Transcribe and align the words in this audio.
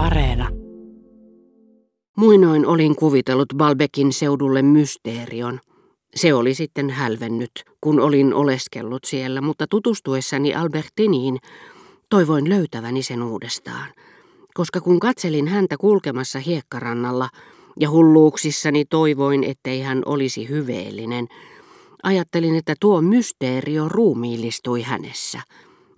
Areena. 0.00 0.48
Muinoin 2.16 2.66
olin 2.66 2.96
kuvitellut 2.96 3.48
Balbekin 3.56 4.12
seudulle 4.12 4.62
mysteerion. 4.62 5.60
Se 6.14 6.34
oli 6.34 6.54
sitten 6.54 6.90
hälvennyt, 6.90 7.50
kun 7.80 8.00
olin 8.00 8.34
oleskellut 8.34 9.04
siellä, 9.04 9.40
mutta 9.40 9.66
tutustuessani 9.66 10.54
Albertiniin 10.54 11.38
toivoin 12.08 12.48
löytäväni 12.48 13.02
sen 13.02 13.22
uudestaan. 13.22 13.92
Koska 14.54 14.80
kun 14.80 15.00
katselin 15.00 15.48
häntä 15.48 15.76
kulkemassa 15.76 16.38
hiekkarannalla 16.38 17.28
ja 17.80 17.90
hulluuksissani 17.90 18.84
toivoin, 18.84 19.44
ettei 19.44 19.80
hän 19.80 20.02
olisi 20.06 20.48
hyveellinen, 20.48 21.28
ajattelin, 22.02 22.56
että 22.56 22.74
tuo 22.80 23.02
mysteerio 23.02 23.88
ruumiillistui 23.88 24.82
hänessä– 24.82 25.42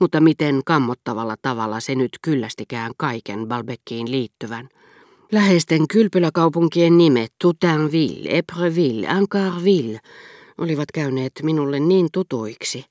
mutta 0.03 0.21
miten 0.21 0.61
kammottavalla 0.67 1.35
tavalla 1.43 1.81
se 1.81 1.95
nyt 1.95 2.11
kyllästikään 2.23 2.93
kaiken 2.97 3.49
Balbekkiin 3.49 4.11
liittyvän. 4.11 4.69
Läheisten 5.33 5.89
kylpyläkaupunkien 5.89 6.99
nimet, 6.99 7.33
Toutainville, 7.43 8.29
Epreville, 8.33 9.09
Ancarville, 9.09 10.01
olivat 10.59 10.93
käyneet 10.95 11.33
minulle 11.43 11.81
niin 11.81 12.09
tutuiksi. 12.13 12.85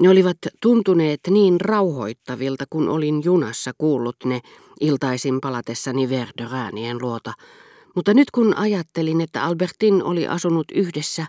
Ne 0.00 0.08
olivat 0.08 0.36
tuntuneet 0.62 1.20
niin 1.30 1.60
rauhoittavilta, 1.60 2.64
kun 2.70 2.88
olin 2.88 3.24
junassa 3.24 3.72
kuullut 3.78 4.16
ne 4.24 4.40
iltaisin 4.80 5.40
palatessani 5.40 6.08
Verderäänien 6.08 7.02
luota. 7.02 7.32
Mutta 7.94 8.14
nyt 8.14 8.30
kun 8.30 8.56
ajattelin, 8.56 9.20
että 9.20 9.44
Albertin 9.44 10.02
oli 10.02 10.26
asunut 10.26 10.66
yhdessä, 10.74 11.26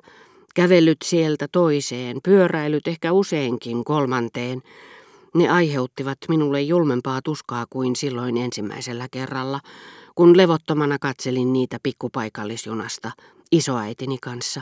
kävellyt 0.56 0.98
sieltä 1.06 1.48
toiseen, 1.52 2.18
pyöräilyt 2.24 2.88
ehkä 2.88 3.12
useinkin 3.12 3.84
kolmanteen, 3.84 4.62
ne 5.36 5.50
aiheuttivat 5.50 6.18
minulle 6.30 6.62
julmempaa 6.62 7.22
tuskaa 7.24 7.66
kuin 7.70 7.96
silloin 7.96 8.38
ensimmäisellä 8.38 9.08
kerralla, 9.12 9.60
kun 10.16 10.38
levottomana 10.38 11.00
katselin 11.00 11.54
niitä 11.54 11.78
pikkupaikallisjunasta 11.84 13.12
isoäitini 13.52 14.18
kanssa 14.22 14.62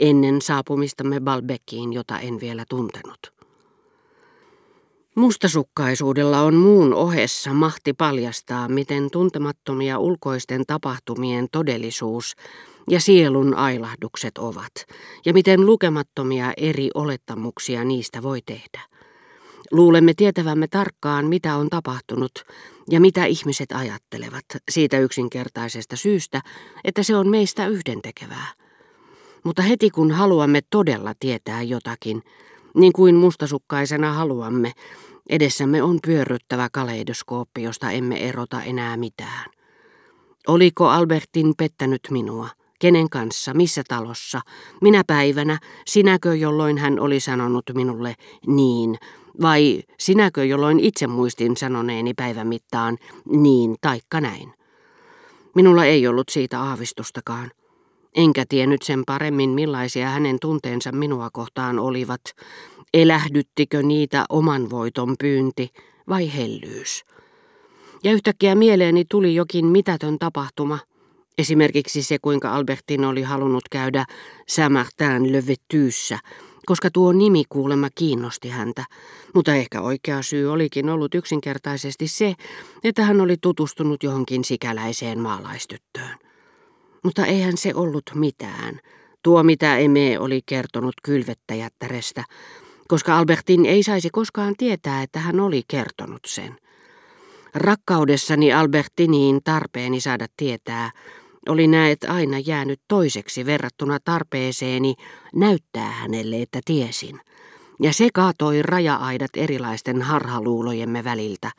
ennen 0.00 0.42
saapumistamme 0.42 1.20
Balbekkiin, 1.20 1.92
jota 1.92 2.18
en 2.18 2.40
vielä 2.40 2.64
tuntenut. 2.68 3.36
Mustasukkaisuudella 5.14 6.40
on 6.40 6.54
muun 6.54 6.94
ohessa 6.94 7.54
mahti 7.54 7.92
paljastaa, 7.92 8.68
miten 8.68 9.10
tuntemattomia 9.10 9.98
ulkoisten 9.98 10.66
tapahtumien 10.66 11.48
todellisuus 11.52 12.36
ja 12.90 13.00
sielun 13.00 13.54
ailahdukset 13.54 14.38
ovat, 14.38 14.72
ja 15.26 15.32
miten 15.32 15.66
lukemattomia 15.66 16.52
eri 16.56 16.90
olettamuksia 16.94 17.84
niistä 17.84 18.22
voi 18.22 18.40
tehdä. 18.46 18.95
Luulemme 19.70 20.14
tietävämme 20.16 20.68
tarkkaan, 20.68 21.26
mitä 21.26 21.56
on 21.56 21.70
tapahtunut 21.70 22.44
ja 22.90 23.00
mitä 23.00 23.24
ihmiset 23.24 23.72
ajattelevat 23.72 24.44
siitä 24.70 24.98
yksinkertaisesta 24.98 25.96
syystä, 25.96 26.42
että 26.84 27.02
se 27.02 27.16
on 27.16 27.28
meistä 27.28 27.66
yhdentekevää. 27.66 28.46
Mutta 29.44 29.62
heti 29.62 29.90
kun 29.90 30.10
haluamme 30.10 30.60
todella 30.70 31.12
tietää 31.20 31.62
jotakin, 31.62 32.22
niin 32.74 32.92
kuin 32.92 33.14
mustasukkaisena 33.14 34.12
haluamme, 34.12 34.72
edessämme 35.30 35.82
on 35.82 35.98
pyörryttävä 36.06 36.68
kaleidoskooppi, 36.72 37.62
josta 37.62 37.90
emme 37.90 38.28
erota 38.28 38.62
enää 38.62 38.96
mitään. 38.96 39.50
Oliko 40.46 40.88
Albertin 40.88 41.54
pettänyt 41.58 42.00
minua? 42.10 42.48
Kenen 42.78 43.10
kanssa, 43.10 43.54
missä 43.54 43.82
talossa, 43.88 44.40
minä 44.80 45.02
päivänä, 45.06 45.58
sinäkö 45.86 46.34
jolloin 46.34 46.78
hän 46.78 47.00
oli 47.00 47.20
sanonut 47.20 47.64
minulle 47.74 48.14
niin, 48.46 48.98
vai 49.42 49.82
sinäkö, 49.98 50.44
jolloin 50.44 50.80
itse 50.80 51.06
muistin 51.06 51.56
sanoneeni 51.56 52.14
päivän 52.14 52.46
mittaan 52.46 52.98
niin 53.28 53.76
taikka 53.80 54.20
näin? 54.20 54.52
Minulla 55.54 55.84
ei 55.84 56.06
ollut 56.06 56.28
siitä 56.28 56.60
aavistustakaan. 56.60 57.50
Enkä 58.14 58.44
tiennyt 58.48 58.82
sen 58.82 59.02
paremmin, 59.06 59.50
millaisia 59.50 60.08
hänen 60.08 60.36
tunteensa 60.40 60.92
minua 60.92 61.28
kohtaan 61.32 61.78
olivat. 61.78 62.20
Elähdyttikö 62.94 63.82
niitä 63.82 64.24
oman 64.28 64.70
voiton 64.70 65.14
pyynti 65.18 65.68
vai 66.08 66.36
hellyys? 66.36 67.04
Ja 68.04 68.12
yhtäkkiä 68.12 68.54
mieleeni 68.54 69.04
tuli 69.10 69.34
jokin 69.34 69.66
mitätön 69.66 70.18
tapahtuma. 70.18 70.78
Esimerkiksi 71.38 72.02
se, 72.02 72.18
kuinka 72.18 72.54
Albertin 72.54 73.04
oli 73.04 73.22
halunnut 73.22 73.68
käydä 73.70 74.04
Saint-Martin 74.46 75.32
le 75.32 75.46
koska 76.66 76.90
tuo 76.90 77.12
nimi 77.12 77.42
kuulemma 77.48 77.88
kiinnosti 77.94 78.48
häntä, 78.48 78.84
mutta 79.34 79.54
ehkä 79.54 79.80
oikea 79.80 80.22
syy 80.22 80.52
olikin 80.52 80.90
ollut 80.90 81.14
yksinkertaisesti 81.14 82.08
se, 82.08 82.34
että 82.84 83.02
hän 83.04 83.20
oli 83.20 83.36
tutustunut 83.40 84.02
johonkin 84.02 84.44
sikäläiseen 84.44 85.18
maalaistyttöön. 85.18 86.18
Mutta 87.04 87.26
eihän 87.26 87.56
se 87.56 87.72
ollut 87.74 88.10
mitään, 88.14 88.80
tuo 89.22 89.42
mitä 89.42 89.78
Eme 89.78 90.18
oli 90.18 90.40
kertonut 90.46 90.94
kylvettäjättärestä, 91.02 92.24
koska 92.88 93.18
Albertin 93.18 93.66
ei 93.66 93.82
saisi 93.82 94.10
koskaan 94.10 94.54
tietää, 94.58 95.02
että 95.02 95.18
hän 95.18 95.40
oli 95.40 95.62
kertonut 95.68 96.20
sen. 96.26 96.56
Rakkaudessani 97.54 98.52
Albertiniin 98.52 99.40
tarpeeni 99.44 100.00
saada 100.00 100.26
tietää, 100.36 100.90
oli 101.48 101.66
näet 101.66 102.04
aina 102.08 102.38
jäänyt 102.38 102.80
toiseksi 102.88 103.46
verrattuna 103.46 103.98
tarpeeseeni 104.04 104.94
näyttää 105.34 105.90
hänelle, 105.90 106.42
että 106.42 106.60
tiesin. 106.64 107.20
Ja 107.82 107.92
se 107.92 108.08
kaatoi 108.14 108.62
raja-aidat 108.62 109.30
erilaisten 109.36 110.02
harhaluulojemme 110.02 111.04
väliltä, 111.04 111.50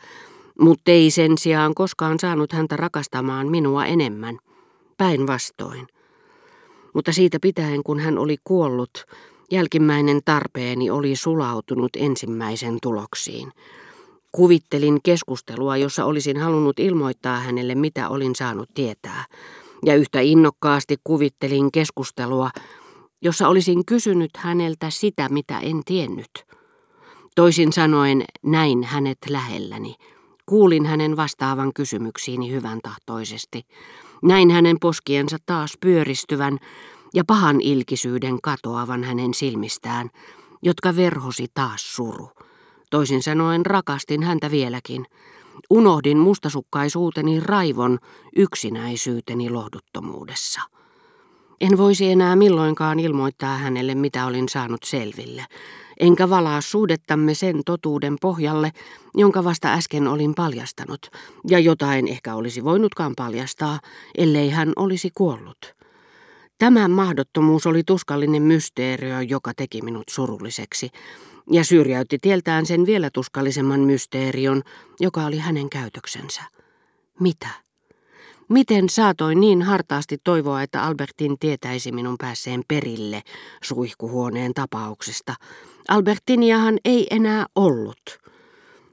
mutta 0.61 0.91
ei 0.91 1.11
sen 1.11 1.37
sijaan 1.37 1.75
koskaan 1.75 2.19
saanut 2.19 2.53
häntä 2.53 2.77
rakastamaan 2.77 3.47
minua 3.47 3.85
enemmän. 3.85 4.37
Päinvastoin. 4.97 5.87
Mutta 6.93 7.11
siitä 7.11 7.37
pitäen, 7.41 7.83
kun 7.83 7.99
hän 7.99 8.17
oli 8.17 8.37
kuollut, 8.43 9.05
jälkimmäinen 9.51 10.21
tarpeeni 10.25 10.89
oli 10.89 11.15
sulautunut 11.15 11.91
ensimmäisen 11.95 12.77
tuloksiin. 12.81 13.51
Kuvittelin 14.31 14.99
keskustelua, 15.03 15.77
jossa 15.77 16.05
olisin 16.05 16.37
halunnut 16.37 16.79
ilmoittaa 16.79 17.39
hänelle, 17.39 17.75
mitä 17.75 18.09
olin 18.09 18.35
saanut 18.35 18.69
tietää 18.73 19.25
ja 19.85 19.95
yhtä 19.95 20.19
innokkaasti 20.19 20.95
kuvittelin 21.03 21.71
keskustelua, 21.71 22.49
jossa 23.21 23.47
olisin 23.47 23.85
kysynyt 23.85 24.31
häneltä 24.37 24.89
sitä, 24.89 25.29
mitä 25.29 25.59
en 25.59 25.81
tiennyt. 25.85 26.45
Toisin 27.35 27.73
sanoen 27.73 28.23
näin 28.43 28.83
hänet 28.83 29.17
lähelläni. 29.29 29.95
Kuulin 30.45 30.85
hänen 30.85 31.17
vastaavan 31.17 31.73
kysymyksiini 31.73 32.51
hyvän 32.51 32.79
tahtoisesti. 32.83 33.61
Näin 34.23 34.51
hänen 34.51 34.77
poskiensa 34.81 35.37
taas 35.45 35.73
pyöristyvän 35.81 36.57
ja 37.13 37.23
pahan 37.27 37.61
ilkisyyden 37.61 38.41
katoavan 38.41 39.03
hänen 39.03 39.33
silmistään, 39.33 40.09
jotka 40.61 40.95
verhosi 40.95 41.45
taas 41.53 41.95
suru. 41.95 42.29
Toisin 42.89 43.23
sanoen 43.23 43.65
rakastin 43.65 44.23
häntä 44.23 44.51
vieläkin. 44.51 45.05
Unohdin 45.69 46.17
mustasukkaisuuteni 46.17 47.39
raivon 47.39 47.99
yksinäisyyteni 48.35 49.49
lohduttomuudessa. 49.49 50.61
En 51.61 51.77
voisi 51.77 52.11
enää 52.11 52.35
milloinkaan 52.35 52.99
ilmoittaa 52.99 53.57
hänelle, 53.57 53.95
mitä 53.95 54.25
olin 54.25 54.49
saanut 54.49 54.83
selville, 54.85 55.45
enkä 55.99 56.29
valaa 56.29 56.61
suhdettamme 56.61 57.33
sen 57.33 57.61
totuuden 57.65 58.15
pohjalle, 58.21 58.71
jonka 59.15 59.43
vasta 59.43 59.73
äsken 59.73 60.07
olin 60.07 60.35
paljastanut, 60.35 61.07
ja 61.49 61.59
jotain 61.59 62.07
ehkä 62.07 62.35
olisi 62.35 62.63
voinutkaan 62.63 63.13
paljastaa, 63.17 63.79
ellei 64.17 64.49
hän 64.49 64.73
olisi 64.75 65.09
kuollut. 65.15 65.77
Tämä 66.57 66.87
mahdottomuus 66.87 67.67
oli 67.67 67.83
tuskallinen 67.83 68.41
mysteerio, 68.41 69.21
joka 69.21 69.51
teki 69.57 69.81
minut 69.81 70.03
surulliseksi, 70.09 70.89
ja 71.51 71.63
syrjäytti 71.63 72.17
tieltään 72.21 72.65
sen 72.65 72.85
vielä 72.85 73.09
tuskallisemman 73.13 73.79
mysteerion, 73.79 74.61
joka 74.99 75.25
oli 75.25 75.37
hänen 75.37 75.69
käytöksensä. 75.69 76.41
Mitä? 77.19 77.49
Miten 78.49 78.89
saatoin 78.89 79.39
niin 79.39 79.61
hartaasti 79.61 80.17
toivoa, 80.23 80.61
että 80.61 80.83
Albertin 80.83 81.39
tietäisi 81.39 81.91
minun 81.91 82.15
päässeen 82.17 82.61
perille 82.67 83.21
suihkuhuoneen 83.63 84.53
tapauksesta? 84.53 85.33
Albertiniahan 85.87 86.77
ei 86.85 87.07
enää 87.11 87.45
ollut. 87.55 88.19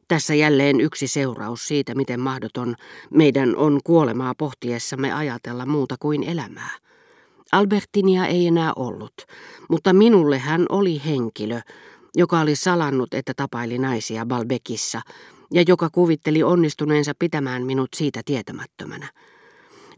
Tässä 0.08 0.34
jälleen 0.34 0.80
yksi 0.80 1.06
seuraus 1.06 1.68
siitä, 1.68 1.94
miten 1.94 2.20
mahdoton 2.20 2.74
meidän 3.10 3.56
on 3.56 3.80
kuolemaa 3.84 4.34
pohtiessamme 4.38 5.12
ajatella 5.12 5.66
muuta 5.66 5.96
kuin 6.00 6.22
elämää. 6.22 6.70
Albertinia 7.52 8.26
ei 8.26 8.46
enää 8.46 8.72
ollut, 8.76 9.14
mutta 9.68 9.92
minulle 9.92 10.38
hän 10.38 10.66
oli 10.68 11.02
henkilö, 11.06 11.60
joka 12.16 12.40
oli 12.40 12.56
salannut, 12.56 13.14
että 13.14 13.32
tapaili 13.36 13.78
naisia 13.78 14.26
Balbekissa 14.26 15.00
ja 15.52 15.64
joka 15.68 15.88
kuvitteli 15.92 16.42
onnistuneensa 16.42 17.12
pitämään 17.18 17.66
minut 17.66 17.88
siitä 17.96 18.20
tietämättömänä. 18.24 19.08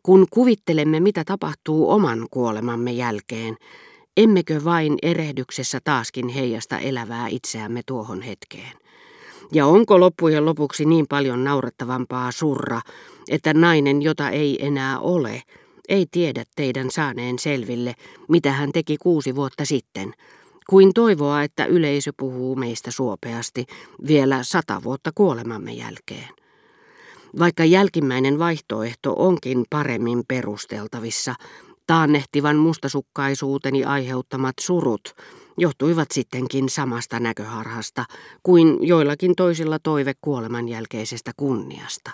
Kun 0.02 0.26
kuvittelemme, 0.30 1.00
mitä 1.00 1.24
tapahtuu 1.24 1.90
oman 1.90 2.26
kuolemamme 2.30 2.92
jälkeen, 2.92 3.56
emmekö 4.16 4.64
vain 4.64 4.96
erehdyksessä 5.02 5.78
taaskin 5.84 6.28
heijasta 6.28 6.78
elävää 6.78 7.28
itseämme 7.28 7.80
tuohon 7.86 8.22
hetkeen? 8.22 8.72
Ja 9.52 9.66
onko 9.66 10.00
loppujen 10.00 10.44
lopuksi 10.44 10.84
niin 10.84 11.06
paljon 11.08 11.44
naurettavampaa 11.44 12.32
surra, 12.32 12.80
että 13.30 13.54
nainen, 13.54 14.02
jota 14.02 14.30
ei 14.30 14.66
enää 14.66 15.00
ole, 15.00 15.42
ei 15.88 16.06
tiedä 16.10 16.44
teidän 16.56 16.90
saaneen 16.90 17.38
selville, 17.38 17.94
mitä 18.28 18.52
hän 18.52 18.72
teki 18.72 18.96
kuusi 18.96 19.34
vuotta 19.34 19.64
sitten, 19.64 20.14
kuin 20.70 20.94
toivoa, 20.94 21.42
että 21.42 21.64
yleisö 21.64 22.12
puhuu 22.16 22.56
meistä 22.56 22.90
suopeasti 22.90 23.66
vielä 24.06 24.38
sata 24.42 24.82
vuotta 24.84 25.10
kuolemamme 25.14 25.72
jälkeen. 25.72 26.28
Vaikka 27.38 27.64
jälkimmäinen 27.64 28.38
vaihtoehto 28.38 29.14
onkin 29.16 29.64
paremmin 29.70 30.22
perusteltavissa, 30.28 31.34
taannehtivan 31.86 32.56
mustasukkaisuuteni 32.56 33.84
aiheuttamat 33.84 34.54
surut 34.60 35.14
johtuivat 35.58 36.10
sittenkin 36.10 36.68
samasta 36.68 37.20
näköharhasta 37.20 38.04
kuin 38.42 38.78
joillakin 38.80 39.34
toisilla 39.36 39.78
toive 39.78 40.12
kuoleman 40.20 40.68
jälkeisestä 40.68 41.32
kunniasta. 41.36 42.10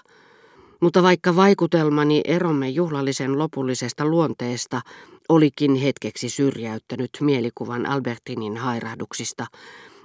Mutta 0.81 1.03
vaikka 1.03 1.37
vaikutelmani 1.37 2.21
eromme 2.25 2.69
juhlallisen 2.69 3.39
lopullisesta 3.39 4.05
luonteesta 4.05 4.81
olikin 5.29 5.75
hetkeksi 5.75 6.29
syrjäyttänyt 6.29 7.11
mielikuvan 7.21 7.87
Albertinin 7.87 8.57
hairahduksista, 8.57 9.47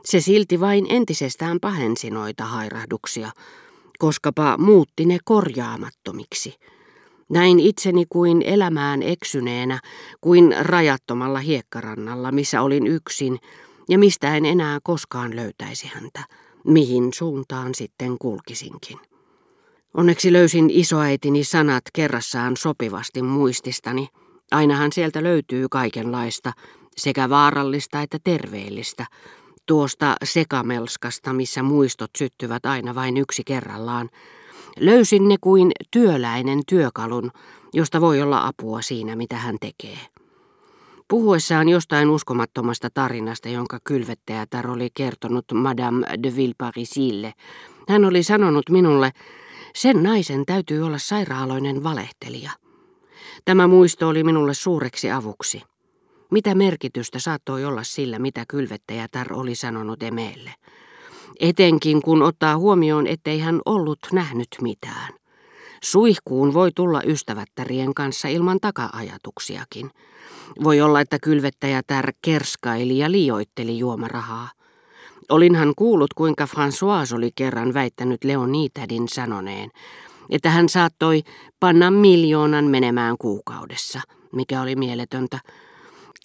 se 0.05 0.21
silti 0.21 0.59
vain 0.59 0.85
entisestään 0.89 1.59
pahensi 1.59 2.09
noita 2.09 2.45
hairahduksia, 2.45 3.31
koskapa 3.99 4.57
muutti 4.57 5.05
ne 5.05 5.17
korjaamattomiksi. 5.25 6.55
Näin 7.29 7.59
itseni 7.59 8.05
kuin 8.09 8.41
elämään 8.41 9.03
eksyneenä, 9.03 9.79
kuin 10.21 10.55
rajattomalla 10.59 11.39
hiekkarannalla, 11.39 12.31
missä 12.31 12.61
olin 12.61 12.87
yksin, 12.87 13.39
ja 13.89 13.99
mistä 13.99 14.37
en 14.37 14.45
enää 14.45 14.79
koskaan 14.83 15.35
löytäisi 15.35 15.91
häntä, 15.93 16.23
mihin 16.63 17.13
suuntaan 17.13 17.75
sitten 17.75 18.17
kulkisinkin. 18.19 18.99
Onneksi 19.93 20.33
löysin 20.33 20.69
isoäitini 20.69 21.43
sanat 21.43 21.83
kerrassaan 21.93 22.57
sopivasti 22.57 23.21
muististani. 23.21 24.07
Ainahan 24.51 24.91
sieltä 24.91 25.23
löytyy 25.23 25.67
kaikenlaista, 25.71 26.53
sekä 26.97 27.29
vaarallista 27.29 28.01
että 28.01 28.17
terveellistä, 28.23 29.05
tuosta 29.65 30.15
sekamelskasta, 30.23 31.33
missä 31.33 31.63
muistot 31.63 32.11
syttyvät 32.17 32.65
aina 32.65 32.95
vain 32.95 33.17
yksi 33.17 33.43
kerrallaan. 33.43 34.09
Löysin 34.79 35.27
ne 35.27 35.35
kuin 35.41 35.71
työläinen 35.91 36.59
työkalun, 36.67 37.31
josta 37.73 38.01
voi 38.01 38.21
olla 38.21 38.47
apua 38.47 38.81
siinä, 38.81 39.15
mitä 39.15 39.35
hän 39.35 39.57
tekee. 39.61 39.99
Puhuessaan 41.07 41.69
jostain 41.69 42.09
uskomattomasta 42.09 42.89
tarinasta, 42.93 43.49
jonka 43.49 43.79
kylvettäjätär 43.83 44.71
oli 44.71 44.89
kertonut 44.93 45.45
Madame 45.53 46.07
de 46.23 46.35
Villeparisille, 46.35 47.33
hän 47.89 48.05
oli 48.05 48.23
sanonut 48.23 48.69
minulle, 48.69 49.11
sen 49.75 50.03
naisen 50.03 50.45
täytyy 50.45 50.81
olla 50.81 50.97
sairaaloinen 50.97 51.83
valehtelija. 51.83 52.51
Tämä 53.45 53.67
muisto 53.67 54.07
oli 54.07 54.23
minulle 54.23 54.53
suureksi 54.53 55.11
avuksi. 55.11 55.61
Mitä 56.31 56.55
merkitystä 56.55 57.19
saattoi 57.19 57.65
olla 57.65 57.83
sillä, 57.83 58.19
mitä 58.19 58.45
kylvettäjätär 58.47 59.33
oli 59.33 59.55
sanonut 59.55 60.03
Emeelle? 60.03 60.53
Etenkin 61.39 62.01
kun 62.01 62.21
ottaa 62.21 62.57
huomioon, 62.57 63.07
ettei 63.07 63.39
hän 63.39 63.59
ollut 63.65 63.99
nähnyt 64.11 64.47
mitään. 64.61 65.13
Suihkuun 65.83 66.53
voi 66.53 66.71
tulla 66.75 67.01
ystävättärien 67.03 67.93
kanssa 67.93 68.27
ilman 68.27 68.57
taka-ajatuksiakin. 68.61 69.91
Voi 70.63 70.81
olla, 70.81 71.01
että 71.01 71.17
kylvettäjätär 71.19 72.13
kerskaili 72.21 72.97
ja 72.97 73.11
liioitteli 73.11 73.77
juomarahaa. 73.77 74.49
Olinhan 75.29 75.73
kuullut, 75.75 76.13
kuinka 76.13 76.45
François 76.45 77.15
oli 77.15 77.29
kerran 77.35 77.73
väittänyt 77.73 78.23
Leonitadin 78.23 79.09
sanoneen, 79.09 79.69
että 80.29 80.49
hän 80.49 80.69
saattoi 80.69 81.23
panna 81.59 81.91
miljoonan 81.91 82.65
menemään 82.65 83.15
kuukaudessa, 83.19 84.01
mikä 84.31 84.61
oli 84.61 84.75
mieletöntä. 84.75 85.39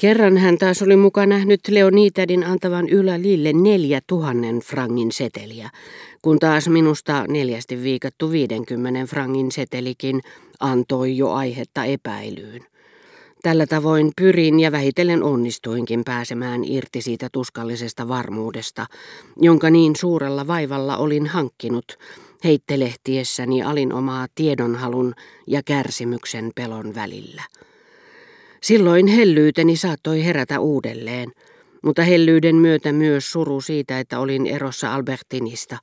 Kerran 0.01 0.37
hän 0.37 0.59
taas 0.59 0.83
oli 0.83 0.97
mukaan 0.97 1.29
nähnyt 1.29 1.61
Leonitadin 1.69 2.45
antavan 2.45 2.89
Ylälille 2.89 3.53
neljä 3.53 4.01
tuhannen 4.07 4.59
frangin 4.59 5.13
seteliä, 5.13 5.71
kun 6.23 6.39
taas 6.39 6.69
minusta 6.69 7.25
neljästi 7.29 7.83
viikattu 7.83 8.31
50 8.31 9.11
frangin 9.11 9.53
setelikin 9.53 10.21
antoi 10.61 11.17
jo 11.17 11.31
aihetta 11.31 11.85
epäilyyn. 11.85 12.63
Tällä 13.43 13.67
tavoin 13.67 14.11
pyrin 14.17 14.61
ja 14.61 14.73
vähitellen 14.73 15.23
onnistuinkin 15.23 16.05
pääsemään 16.05 16.65
irti 16.65 17.03
siitä 17.03 17.29
tuskallisesta 17.33 18.09
varmuudesta, 18.09 18.87
jonka 19.37 19.71
niin 19.71 19.97
suurella 19.97 20.47
vaivalla 20.47 20.97
olin 20.97 21.27
hankkinut, 21.27 21.99
heittelehtiessäni 22.45 23.63
alin 23.63 23.93
omaa 23.93 24.27
tiedonhalun 24.35 25.15
ja 25.47 25.63
kärsimyksen 25.65 26.51
pelon 26.55 26.95
välillä. 26.95 27.43
Silloin 28.63 29.07
hellyyteni 29.07 29.77
saattoi 29.77 30.25
herätä 30.25 30.61
uudelleen, 30.61 31.33
mutta 31.83 32.03
hellyyden 32.03 32.57
myötä 32.57 32.93
myös 32.93 33.33
suru 33.33 33.61
siitä, 33.61 34.01
että 34.01 34.19
olin 34.19 34.47
erossa 34.47 34.95
Albertinista, 34.95 35.79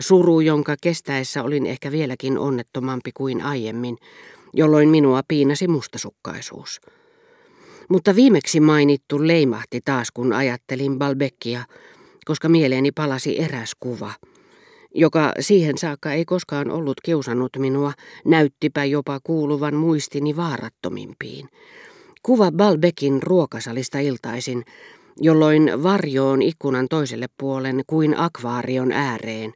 suru, 0.00 0.40
jonka 0.40 0.76
kestäessä 0.80 1.42
olin 1.42 1.66
ehkä 1.66 1.92
vieläkin 1.92 2.38
onnettomampi 2.38 3.10
kuin 3.14 3.42
aiemmin, 3.42 3.96
jolloin 4.52 4.88
minua 4.88 5.20
piinasi 5.28 5.68
mustasukkaisuus. 5.68 6.80
Mutta 7.88 8.14
viimeksi 8.14 8.60
mainittu 8.60 9.26
leimahti 9.26 9.80
taas, 9.84 10.10
kun 10.10 10.32
ajattelin 10.32 10.98
Balbeckia, 10.98 11.64
koska 12.24 12.48
mieleeni 12.48 12.92
palasi 12.92 13.40
eräs 13.42 13.72
kuva, 13.80 14.12
joka 14.94 15.32
siihen 15.40 15.78
saakka 15.78 16.12
ei 16.12 16.24
koskaan 16.24 16.70
ollut 16.70 17.00
kiusannut 17.04 17.50
minua, 17.58 17.92
näyttipä 18.24 18.84
jopa 18.84 19.20
kuuluvan 19.24 19.74
muistini 19.74 20.36
vaarattomimpiin. 20.36 21.48
Kuva 22.22 22.52
Balbekin 22.52 23.22
ruokasalista 23.22 23.98
iltaisin, 23.98 24.64
jolloin 25.20 25.82
varjoon 25.82 26.42
ikkunan 26.42 26.86
toiselle 26.88 27.26
puolen 27.38 27.82
kuin 27.86 28.18
akvaarion 28.18 28.92
ääreen 28.92 29.52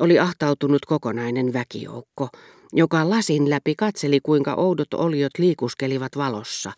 oli 0.00 0.18
ahtautunut 0.18 0.86
kokonainen 0.86 1.52
väkijoukko, 1.52 2.28
joka 2.72 3.10
lasin 3.10 3.50
läpi 3.50 3.74
katseli 3.74 4.20
kuinka 4.22 4.54
oudot 4.54 4.94
oliot 4.94 5.32
liikuskelivat 5.38 6.16
valossa. 6.16 6.72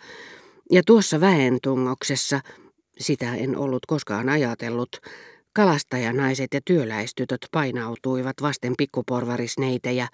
Ja 0.70 0.82
tuossa 0.86 1.20
väentungoksessa, 1.20 2.40
sitä 2.98 3.34
en 3.34 3.56
ollut 3.56 3.86
koskaan 3.86 4.28
ajatellut, 4.28 4.96
kalastajanaiset 5.52 6.54
ja 6.54 6.60
työläistytöt 6.64 7.40
painautuivat 7.52 8.36
vasten 8.42 8.74
pikkuporvarisneitejä, 8.78 10.08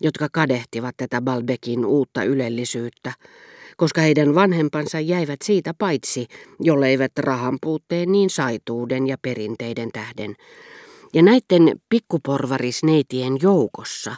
jotka 0.00 0.28
kadehtivat 0.32 0.96
tätä 0.96 1.20
Balbekin 1.22 1.86
uutta 1.86 2.24
ylellisyyttä, 2.24 3.12
koska 3.76 4.00
heidän 4.00 4.34
vanhempansa 4.34 5.00
jäivät 5.00 5.42
siitä 5.44 5.74
paitsi, 5.78 6.26
jolleivät 6.60 7.12
rahan 7.18 7.58
puutteen 7.62 8.12
niin 8.12 8.30
saituuden 8.30 9.06
ja 9.06 9.16
perinteiden 9.22 9.88
tähden. 9.92 10.34
Ja 11.14 11.22
näiden 11.22 11.80
pikkuporvarisneitien 11.88 13.36
joukossa 13.42 14.16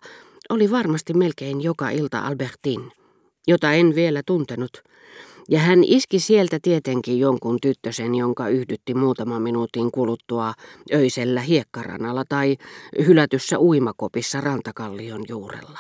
oli 0.48 0.70
varmasti 0.70 1.14
melkein 1.14 1.60
joka 1.60 1.90
ilta 1.90 2.20
Albertin, 2.20 2.92
jota 3.46 3.72
en 3.72 3.94
vielä 3.94 4.22
tuntenut, 4.26 4.82
ja 5.48 5.58
hän 5.58 5.84
iski 5.84 6.18
sieltä 6.20 6.58
tietenkin 6.62 7.18
jonkun 7.18 7.58
tyttösen, 7.62 8.14
jonka 8.14 8.48
yhdytti 8.48 8.94
muutaman 8.94 9.42
minuutin 9.42 9.90
kuluttua 9.90 10.52
öisellä 10.94 11.40
hiekkaranalla 11.40 12.24
tai 12.28 12.56
hylätyssä 13.06 13.58
uimakopissa 13.58 14.40
rantakallion 14.40 15.24
juurella. 15.28 15.78